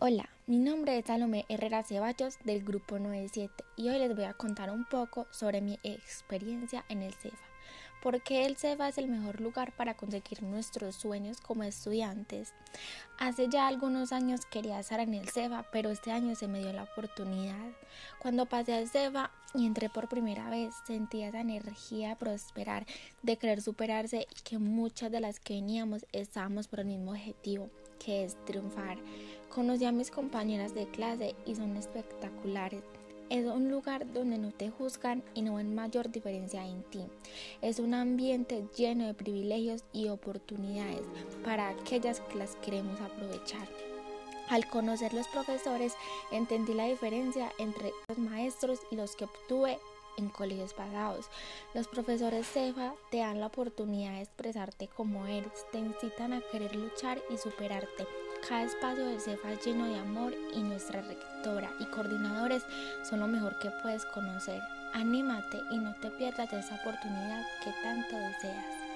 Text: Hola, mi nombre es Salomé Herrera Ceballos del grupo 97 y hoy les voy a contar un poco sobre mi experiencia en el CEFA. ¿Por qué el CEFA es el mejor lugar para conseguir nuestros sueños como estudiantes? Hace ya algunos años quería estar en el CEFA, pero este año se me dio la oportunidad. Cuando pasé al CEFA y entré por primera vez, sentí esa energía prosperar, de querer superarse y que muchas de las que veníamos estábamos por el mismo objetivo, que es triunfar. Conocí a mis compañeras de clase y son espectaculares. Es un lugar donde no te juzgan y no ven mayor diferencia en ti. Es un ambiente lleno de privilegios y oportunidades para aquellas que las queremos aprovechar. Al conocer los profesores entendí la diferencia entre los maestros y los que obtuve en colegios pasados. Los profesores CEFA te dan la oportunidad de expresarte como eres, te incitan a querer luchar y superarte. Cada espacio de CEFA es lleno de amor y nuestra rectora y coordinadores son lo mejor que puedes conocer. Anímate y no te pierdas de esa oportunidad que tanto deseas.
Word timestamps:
Hola, 0.00 0.28
mi 0.46 0.58
nombre 0.58 0.96
es 0.96 1.06
Salomé 1.06 1.44
Herrera 1.48 1.82
Ceballos 1.82 2.38
del 2.44 2.62
grupo 2.62 3.00
97 3.00 3.64
y 3.74 3.88
hoy 3.88 3.98
les 3.98 4.14
voy 4.14 4.26
a 4.26 4.32
contar 4.32 4.70
un 4.70 4.84
poco 4.84 5.26
sobre 5.32 5.60
mi 5.60 5.76
experiencia 5.82 6.84
en 6.88 7.02
el 7.02 7.14
CEFA. 7.14 7.36
¿Por 8.00 8.22
qué 8.22 8.46
el 8.46 8.56
CEFA 8.56 8.90
es 8.90 8.98
el 8.98 9.08
mejor 9.08 9.40
lugar 9.40 9.72
para 9.72 9.96
conseguir 9.96 10.44
nuestros 10.44 10.94
sueños 10.94 11.40
como 11.40 11.64
estudiantes? 11.64 12.54
Hace 13.18 13.48
ya 13.48 13.66
algunos 13.66 14.12
años 14.12 14.46
quería 14.46 14.78
estar 14.78 15.00
en 15.00 15.14
el 15.14 15.28
CEFA, 15.28 15.66
pero 15.72 15.90
este 15.90 16.12
año 16.12 16.36
se 16.36 16.46
me 16.46 16.60
dio 16.60 16.72
la 16.72 16.84
oportunidad. 16.84 17.72
Cuando 18.20 18.46
pasé 18.46 18.74
al 18.74 18.88
CEFA 18.88 19.32
y 19.52 19.66
entré 19.66 19.90
por 19.90 20.08
primera 20.08 20.48
vez, 20.48 20.74
sentí 20.86 21.24
esa 21.24 21.40
energía 21.40 22.14
prosperar, 22.14 22.86
de 23.24 23.36
querer 23.36 23.60
superarse 23.62 24.28
y 24.30 24.42
que 24.42 24.58
muchas 24.58 25.10
de 25.10 25.18
las 25.18 25.40
que 25.40 25.54
veníamos 25.54 26.06
estábamos 26.12 26.68
por 26.68 26.78
el 26.78 26.86
mismo 26.86 27.10
objetivo, 27.10 27.68
que 27.98 28.22
es 28.22 28.36
triunfar. 28.44 28.98
Conocí 29.48 29.84
a 29.86 29.92
mis 29.92 30.10
compañeras 30.10 30.74
de 30.74 30.86
clase 30.86 31.34
y 31.46 31.54
son 31.54 31.76
espectaculares. 31.76 32.82
Es 33.30 33.46
un 33.46 33.70
lugar 33.70 34.10
donde 34.12 34.38
no 34.38 34.52
te 34.52 34.70
juzgan 34.70 35.22
y 35.34 35.42
no 35.42 35.56
ven 35.56 35.74
mayor 35.74 36.10
diferencia 36.10 36.66
en 36.66 36.82
ti. 36.84 37.04
Es 37.60 37.78
un 37.78 37.94
ambiente 37.94 38.64
lleno 38.76 39.06
de 39.06 39.14
privilegios 39.14 39.84
y 39.92 40.08
oportunidades 40.08 41.02
para 41.44 41.68
aquellas 41.68 42.20
que 42.20 42.36
las 42.36 42.56
queremos 42.56 43.00
aprovechar. 43.00 43.68
Al 44.48 44.68
conocer 44.68 45.12
los 45.12 45.28
profesores 45.28 45.94
entendí 46.30 46.72
la 46.72 46.86
diferencia 46.86 47.52
entre 47.58 47.92
los 48.08 48.18
maestros 48.18 48.80
y 48.90 48.96
los 48.96 49.14
que 49.16 49.24
obtuve 49.24 49.78
en 50.18 50.28
colegios 50.28 50.74
pasados. 50.74 51.26
Los 51.74 51.88
profesores 51.88 52.46
CEFA 52.46 52.94
te 53.10 53.18
dan 53.18 53.40
la 53.40 53.46
oportunidad 53.46 54.12
de 54.12 54.22
expresarte 54.22 54.88
como 54.88 55.26
eres, 55.26 55.66
te 55.72 55.78
incitan 55.78 56.32
a 56.32 56.42
querer 56.50 56.74
luchar 56.76 57.22
y 57.30 57.38
superarte. 57.38 58.06
Cada 58.46 58.62
espacio 58.62 59.06
de 59.06 59.20
CEFA 59.20 59.52
es 59.52 59.64
lleno 59.64 59.86
de 59.86 59.98
amor 59.98 60.34
y 60.54 60.62
nuestra 60.62 61.02
rectora 61.02 61.70
y 61.78 61.84
coordinadores 61.86 62.62
son 63.02 63.20
lo 63.20 63.26
mejor 63.26 63.58
que 63.58 63.70
puedes 63.82 64.04
conocer. 64.06 64.62
Anímate 64.94 65.62
y 65.70 65.78
no 65.78 65.94
te 65.96 66.10
pierdas 66.10 66.50
de 66.50 66.60
esa 66.60 66.76
oportunidad 66.76 67.44
que 67.62 67.72
tanto 67.82 68.16
deseas. 68.16 68.87